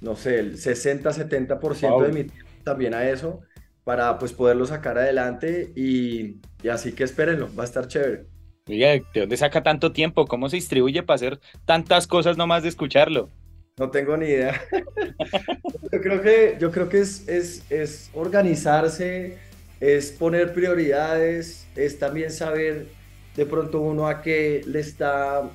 no 0.00 0.16
sé, 0.16 0.38
el 0.40 0.58
60-70% 0.58 2.04
Wow. 2.04 2.04
de 2.04 2.12
mi 2.12 2.24
tiempo 2.24 2.50
también 2.64 2.94
a 2.94 3.08
eso 3.10 3.40
para 3.84 4.18
pues 4.18 4.32
poderlo 4.34 4.66
sacar 4.66 4.98
adelante 4.98 5.72
y, 5.76 6.40
y 6.62 6.68
así 6.68 6.94
que 6.94 7.04
espérenlo, 7.04 7.54
va 7.54 7.64
a 7.64 7.66
estar 7.66 7.88
chévere. 7.88 8.28
Oye, 8.66 9.06
¿de 9.12 9.20
dónde 9.20 9.36
saca 9.36 9.62
tanto 9.62 9.92
tiempo? 9.92 10.26
¿Cómo 10.26 10.48
se 10.48 10.56
distribuye 10.56 11.02
para 11.02 11.16
hacer 11.16 11.40
tantas 11.66 12.06
cosas 12.06 12.36
nomás 12.38 12.62
de 12.62 12.68
escucharlo? 12.70 13.34
No 13.80 13.90
tengo 13.90 14.14
ni 14.14 14.26
idea. 14.26 14.60
Yo 15.90 16.00
creo 16.02 16.20
que, 16.20 16.56
yo 16.60 16.70
creo 16.70 16.88
que 16.88 17.00
es, 17.00 17.26
es, 17.26 17.64
es 17.70 18.10
organizarse, 18.12 19.38
es 19.80 20.12
poner 20.12 20.52
prioridades, 20.52 21.66
es 21.74 21.98
también 21.98 22.30
saber 22.30 22.86
de 23.34 23.46
pronto 23.46 23.80
uno 23.80 24.06
a 24.06 24.20
qué 24.22 24.62
le 24.66 24.80
está, 24.80 25.50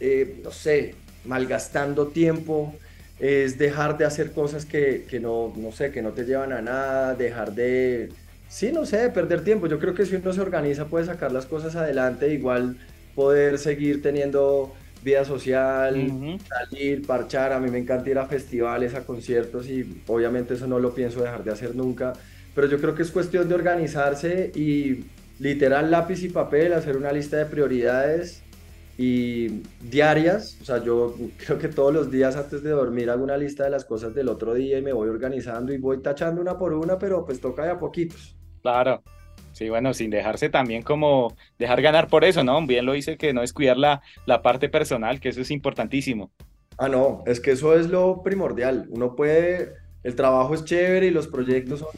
eh, 0.00 0.40
no 0.42 0.50
sé, 0.50 0.96
malgastando 1.24 2.08
tiempo, 2.08 2.74
es 3.20 3.56
dejar 3.56 3.96
de 3.96 4.04
hacer 4.04 4.32
cosas 4.32 4.66
que, 4.66 5.06
que 5.08 5.20
no, 5.20 5.52
no 5.56 5.70
sé, 5.70 5.92
que 5.92 6.02
no 6.02 6.10
te 6.10 6.24
llevan 6.24 6.52
a 6.52 6.60
nada, 6.60 7.14
dejar 7.14 7.54
de, 7.54 8.10
sí, 8.48 8.72
no 8.72 8.84
sé, 8.84 8.98
de 8.98 9.10
perder 9.10 9.44
tiempo. 9.44 9.68
Yo 9.68 9.78
creo 9.78 9.94
que 9.94 10.04
si 10.04 10.16
uno 10.16 10.32
se 10.32 10.40
organiza 10.40 10.86
puede 10.86 11.06
sacar 11.06 11.30
las 11.30 11.46
cosas 11.46 11.76
adelante, 11.76 12.34
igual 12.34 12.76
poder 13.14 13.58
seguir 13.58 14.02
teniendo 14.02 14.74
vida 15.02 15.24
social, 15.24 16.38
salir, 16.48 17.06
parchar, 17.06 17.52
a 17.52 17.60
mí 17.60 17.70
me 17.70 17.78
encanta 17.78 18.10
ir 18.10 18.18
a 18.18 18.26
festivales, 18.26 18.94
a 18.94 19.04
conciertos 19.04 19.68
y 19.68 20.02
obviamente 20.06 20.54
eso 20.54 20.66
no 20.66 20.78
lo 20.78 20.94
pienso 20.94 21.22
dejar 21.22 21.44
de 21.44 21.52
hacer 21.52 21.74
nunca, 21.74 22.12
pero 22.54 22.66
yo 22.66 22.78
creo 22.80 22.94
que 22.94 23.02
es 23.02 23.10
cuestión 23.10 23.48
de 23.48 23.54
organizarse 23.54 24.52
y 24.54 25.04
literal 25.38 25.90
lápiz 25.90 26.22
y 26.22 26.28
papel, 26.28 26.72
hacer 26.72 26.96
una 26.96 27.12
lista 27.12 27.38
de 27.38 27.46
prioridades 27.46 28.42
y 28.98 29.62
diarias, 29.80 30.58
o 30.60 30.64
sea, 30.66 30.84
yo 30.84 31.16
creo 31.38 31.58
que 31.58 31.68
todos 31.68 31.92
los 31.92 32.10
días 32.10 32.36
antes 32.36 32.62
de 32.62 32.70
dormir 32.70 33.08
hago 33.08 33.24
una 33.24 33.38
lista 33.38 33.64
de 33.64 33.70
las 33.70 33.86
cosas 33.86 34.14
del 34.14 34.28
otro 34.28 34.52
día 34.52 34.78
y 34.78 34.82
me 34.82 34.92
voy 34.92 35.08
organizando 35.08 35.72
y 35.72 35.78
voy 35.78 36.02
tachando 36.02 36.42
una 36.42 36.58
por 36.58 36.74
una, 36.74 36.98
pero 36.98 37.24
pues 37.24 37.40
toca 37.40 37.64
de 37.64 37.70
a 37.70 37.78
poquitos. 37.78 38.36
Claro. 38.60 39.02
Sí, 39.60 39.68
bueno, 39.68 39.92
sin 39.92 40.10
dejarse 40.10 40.48
también 40.48 40.82
como 40.82 41.36
dejar 41.58 41.82
ganar 41.82 42.08
por 42.08 42.24
eso, 42.24 42.42
¿no? 42.42 42.66
Bien 42.66 42.86
lo 42.86 42.94
dice 42.94 43.18
que 43.18 43.34
no 43.34 43.42
es 43.42 43.52
cuidar 43.52 43.76
la, 43.76 44.00
la 44.24 44.40
parte 44.40 44.70
personal, 44.70 45.20
que 45.20 45.28
eso 45.28 45.42
es 45.42 45.50
importantísimo. 45.50 46.32
Ah, 46.78 46.88
no, 46.88 47.22
es 47.26 47.40
que 47.40 47.50
eso 47.52 47.78
es 47.78 47.88
lo 47.90 48.22
primordial. 48.22 48.86
Uno 48.90 49.14
puede, 49.14 49.74
el 50.02 50.14
trabajo 50.16 50.54
es 50.54 50.64
chévere 50.64 51.06
y 51.08 51.10
los 51.10 51.28
proyectos 51.28 51.80
son 51.80 51.88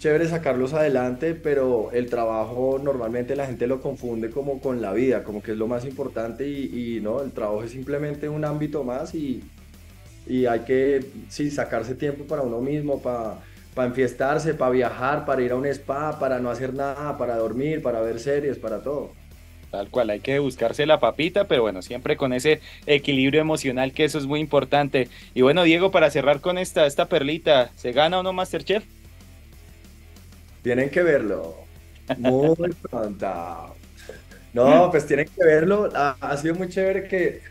chéveres 0.00 0.30
sacarlos 0.30 0.74
adelante, 0.74 1.34
pero 1.34 1.90
el 1.92 2.10
trabajo 2.10 2.80
normalmente 2.82 3.36
la 3.36 3.46
gente 3.46 3.66
lo 3.68 3.80
confunde 3.80 4.30
como 4.30 4.60
con 4.60 4.80
la 4.82 4.92
vida, 4.92 5.24
como 5.24 5.42
que 5.42 5.52
es 5.52 5.58
lo 5.58 5.68
más 5.68 5.84
importante 5.84 6.48
y, 6.48 6.96
y 6.98 7.00
no, 7.00 7.22
el 7.22 7.32
trabajo 7.32 7.62
es 7.64 7.72
simplemente 7.72 8.28
un 8.28 8.44
ámbito 8.44 8.84
más 8.84 9.14
y, 9.14 9.52
y 10.26 10.46
hay 10.46 10.60
que, 10.60 11.12
sí, 11.28 11.50
sacarse 11.50 11.94
tiempo 11.94 12.26
para 12.26 12.42
uno 12.42 12.60
mismo, 12.60 13.02
para 13.02 13.40
para 13.78 13.90
enfiestarse, 13.90 14.54
para 14.54 14.72
viajar, 14.72 15.24
para 15.24 15.40
ir 15.40 15.52
a 15.52 15.54
un 15.54 15.64
spa, 15.66 16.18
para 16.18 16.40
no 16.40 16.50
hacer 16.50 16.74
nada, 16.74 17.16
para 17.16 17.36
dormir, 17.36 17.80
para 17.80 18.00
ver 18.00 18.18
series, 18.18 18.58
para 18.58 18.82
todo. 18.82 19.12
Tal 19.70 19.88
cual, 19.88 20.10
hay 20.10 20.18
que 20.18 20.40
buscarse 20.40 20.84
la 20.84 20.98
papita, 20.98 21.44
pero 21.44 21.62
bueno, 21.62 21.80
siempre 21.80 22.16
con 22.16 22.32
ese 22.32 22.60
equilibrio 22.86 23.40
emocional, 23.40 23.92
que 23.92 24.02
eso 24.02 24.18
es 24.18 24.26
muy 24.26 24.40
importante. 24.40 25.08
Y 25.32 25.42
bueno, 25.42 25.62
Diego, 25.62 25.92
para 25.92 26.10
cerrar 26.10 26.40
con 26.40 26.58
esta, 26.58 26.86
esta 26.86 27.06
perlita, 27.06 27.70
¿se 27.76 27.92
gana 27.92 28.18
o 28.18 28.24
no 28.24 28.32
Masterchef? 28.32 28.82
Tienen 30.64 30.90
que 30.90 31.04
verlo. 31.04 31.58
Muy 32.16 32.56
pronto. 32.90 33.76
No, 34.54 34.90
pues 34.90 35.06
tienen 35.06 35.26
que 35.28 35.44
verlo. 35.44 35.88
Ha, 35.94 36.16
ha 36.20 36.36
sido 36.36 36.56
muy 36.56 36.68
chévere 36.68 37.06
que 37.06 37.42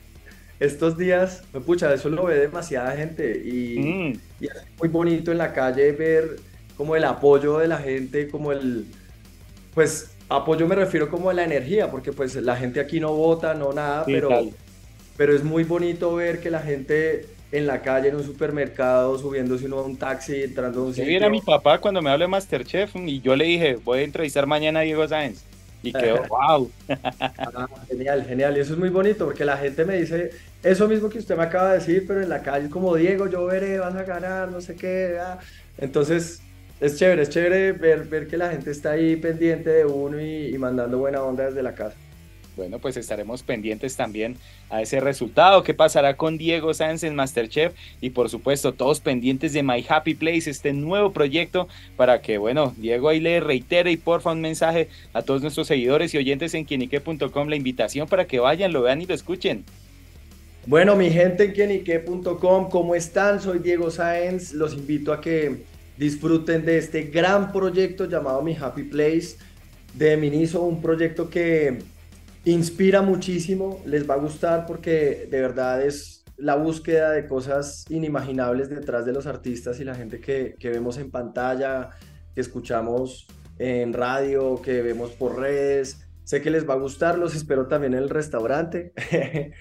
estos 0.60 0.98
días, 0.98 1.44
pues, 1.52 1.64
pucha, 1.64 1.94
eso 1.94 2.10
lo 2.10 2.26
ve 2.26 2.36
demasiada 2.40 2.96
gente 2.96 3.42
y, 3.46 3.80
Mm, 3.80 4.22
y 4.40 4.46
es 4.48 4.54
muy 4.80 4.90
bonito 4.90 5.32
en 5.32 5.38
la 5.40 5.54
calle 5.54 5.92
ver 5.94 6.44
como 6.76 6.96
el 6.96 7.04
apoyo 7.06 7.58
de 7.60 7.68
la 7.68 7.80
gente, 7.80 8.30
como 8.30 8.52
el, 8.52 8.96
pues 9.74 10.18
apoyo 10.30 10.68
me 10.68 10.76
refiero 10.76 11.10
como 11.10 11.30
a 11.30 11.34
la 11.34 11.44
energía, 11.46 11.90
porque 11.92 12.14
pues 12.14 12.36
la 12.36 12.56
gente 12.58 12.80
aquí 12.80 13.00
no 13.00 13.14
vota, 13.16 13.54
no 13.56 13.74
nada, 13.74 14.06
sí, 14.06 14.12
pero, 14.12 14.28
tal. 14.28 14.58
pero 15.16 15.36
es 15.36 15.44
muy 15.44 15.64
bonito 15.64 16.16
ver 16.16 16.40
que 16.42 16.52
la 16.52 16.62
gente 16.62 17.36
en 17.52 17.68
la 17.68 17.82
calle, 17.82 18.10
en 18.10 18.16
un 18.18 18.24
supermercado, 18.24 19.18
subiéndose 19.20 19.66
uno 19.68 19.80
a 19.80 19.84
un 19.86 19.98
taxi, 19.98 20.44
entrando 20.44 20.82
a 20.82 20.86
un 20.86 20.94
Yo 20.96 21.06
sitio. 21.06 21.06
vi 21.06 21.24
a 21.24 21.30
mi 21.30 21.42
papá 21.42 21.80
cuando 21.80 22.02
me 22.02 22.10
habló 22.10 22.24
de 22.26 22.28
Masterchef 22.30 22.96
y 22.96 23.22
yo 23.22 23.36
le 23.36 23.46
dije, 23.46 23.76
voy 23.78 24.00
a 24.00 24.04
entrevistar 24.04 24.48
mañana 24.48 24.80
a 24.80 24.84
Diego 24.84 25.08
Sáenz. 25.08 25.48
Y 25.82 25.94
quedó, 25.96 26.26
wow. 26.28 26.74
Ah, 27.54 27.68
genial, 27.88 28.26
genial. 28.26 28.58
Y 28.58 28.60
eso 28.62 28.74
es 28.74 28.80
muy 28.80 28.90
bonito 28.90 29.26
porque 29.26 29.46
la 29.46 29.58
gente 29.58 29.86
me 29.86 29.98
dice 29.98 30.32
eso 30.64 30.88
mismo 30.88 31.10
que 31.10 31.20
usted 31.20 31.38
me 31.38 31.44
acaba 31.44 31.72
de 31.72 31.80
decir, 31.80 32.06
pero 32.08 32.22
en 32.22 32.30
la 32.30 32.42
calle 32.42 32.70
como 32.70 32.96
Diego, 32.96 33.28
yo 33.28 33.46
veré, 33.46 33.80
vas 33.80 33.96
a 33.96 34.04
ganar, 34.04 34.50
no 34.50 34.62
sé 34.62 34.76
qué. 34.76 35.18
ah". 35.22 35.40
Entonces 35.78 36.42
es 36.80 36.98
chévere, 36.98 37.24
es 37.24 37.30
chévere 37.30 37.72
ver, 37.74 38.06
ver 38.06 38.28
que 38.28 38.38
la 38.38 38.50
gente 38.52 38.72
está 38.72 38.92
ahí 38.92 39.16
pendiente 39.16 39.70
de 39.70 39.86
uno 39.86 40.20
y, 40.22 40.54
y 40.54 40.58
mandando 40.58 40.98
buena 41.00 41.22
onda 41.24 41.46
desde 41.46 41.64
la 41.64 41.74
casa. 41.74 41.96
Bueno, 42.58 42.80
pues 42.80 42.98
estaremos 42.98 43.44
pendientes 43.44 43.96
también 43.96 44.36
a 44.72 44.82
ese 44.82 45.00
resultado. 45.00 45.62
¿Qué 45.62 45.76
pasará 45.76 46.18
con 46.18 46.40
Diego 46.40 46.74
Sáenz 46.74 47.04
en 47.04 47.14
Masterchef? 47.14 47.74
Y 48.02 48.10
por 48.10 48.30
supuesto, 48.30 48.74
todos 48.74 49.00
pendientes 49.00 49.54
de 49.54 49.62
My 49.62 49.86
Happy 49.88 50.16
Place, 50.16 50.50
este 50.50 50.74
nuevo 50.74 51.14
proyecto, 51.14 51.68
para 51.96 52.20
que, 52.22 52.40
bueno, 52.40 52.74
Diego 52.78 53.10
ahí 53.10 53.20
le 53.20 53.40
reitere 53.40 53.92
y 53.92 53.98
porfa 53.98 54.32
un 54.32 54.42
mensaje 54.42 54.90
a 55.14 55.22
todos 55.22 55.44
nuestros 55.44 55.68
seguidores 55.68 56.16
y 56.16 56.18
oyentes 56.18 56.56
en 56.56 56.66
quienique.com, 56.66 57.48
la 57.48 57.56
invitación 57.56 58.08
para 58.08 58.26
que 58.26 58.40
vayan, 58.40 58.74
lo 58.74 58.82
vean 58.82 59.04
y 59.04 59.06
lo 59.06 59.14
escuchen. 59.14 59.64
Bueno, 60.68 60.98
mi 60.98 61.10
gente 61.10 61.46
en 61.46 61.52
quienique.com, 61.54 62.70
¿cómo 62.70 62.94
están? 62.94 63.40
Soy 63.40 63.60
Diego 63.60 63.90
Sáenz. 63.90 64.54
Los 64.54 64.74
invito 64.74 65.14
a 65.14 65.22
que 65.22 65.64
disfruten 65.98 66.66
de 66.66 66.78
este 66.78 67.04
gran 67.04 67.54
proyecto 67.54 68.04
llamado 68.04 68.42
Mi 68.42 68.54
Happy 68.54 68.84
Place 68.84 69.38
de 69.94 70.18
Miniso, 70.18 70.64
un 70.64 70.82
proyecto 70.82 71.30
que 71.30 71.80
inspira 72.44 73.02
muchísimo, 73.02 73.82
les 73.86 74.10
va 74.10 74.16
a 74.16 74.18
gustar 74.18 74.66
porque 74.66 75.30
de 75.32 75.40
verdad 75.40 75.82
es 75.82 76.26
la 76.36 76.56
búsqueda 76.56 77.12
de 77.12 77.28
cosas 77.28 77.86
inimaginables 77.88 78.70
detrás 78.70 79.06
de 79.06 79.14
los 79.14 79.26
artistas 79.26 79.80
y 79.80 79.86
la 79.86 79.96
gente 79.96 80.20
que, 80.20 80.58
que 80.60 80.70
vemos 80.70 80.98
en 80.98 81.12
pantalla, 81.12 81.92
que 82.36 82.42
escuchamos 82.42 83.26
en 83.58 83.94
radio, 83.94 84.62
que 84.62 84.82
vemos 84.82 85.12
por 85.12 85.40
redes. 85.40 86.02
Sé 86.26 86.42
que 86.42 86.50
les 86.50 86.70
va 86.70 86.74
a 86.74 86.78
gustar, 86.78 87.18
los 87.18 87.34
espero 87.36 87.68
también 87.68 87.94
en 87.94 88.04
el 88.04 88.10
restaurante. 88.10 88.92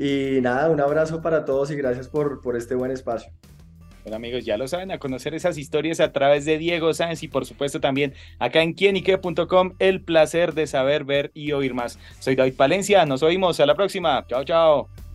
y 0.00 0.40
nada, 0.40 0.70
un 0.70 0.80
abrazo 0.80 1.20
para 1.20 1.44
todos 1.44 1.70
y 1.70 1.76
gracias 1.76 2.08
por, 2.08 2.40
por 2.40 2.56
este 2.56 2.74
buen 2.74 2.90
espacio. 2.90 3.30
Bueno 4.02 4.16
amigos, 4.16 4.46
ya 4.46 4.56
lo 4.56 4.66
saben, 4.66 4.90
a 4.92 4.98
conocer 4.98 5.34
esas 5.34 5.58
historias 5.58 6.00
a 6.00 6.10
través 6.10 6.46
de 6.46 6.56
Diego 6.56 6.94
Sáenz 6.94 7.22
y 7.22 7.28
por 7.28 7.44
supuesto 7.44 7.80
también 7.80 8.14
acá 8.38 8.62
en 8.62 8.72
quienique.com, 8.72 9.74
el 9.78 10.02
placer 10.02 10.54
de 10.54 10.66
saber, 10.66 11.04
ver 11.04 11.30
y 11.34 11.52
oír 11.52 11.74
más. 11.74 11.98
Soy 12.18 12.34
David 12.34 12.54
Palencia, 12.56 13.04
nos 13.04 13.22
oímos, 13.22 13.60
a 13.60 13.66
la 13.66 13.74
próxima, 13.74 14.24
chao 14.26 14.42
chao. 14.42 15.09